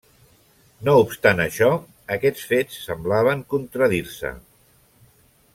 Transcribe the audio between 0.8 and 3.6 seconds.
No obstant això, aquests fets semblaven